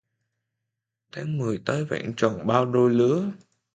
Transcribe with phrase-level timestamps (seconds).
[1.11, 3.31] Tháng mười tới vẹn tròn bao đôi lứa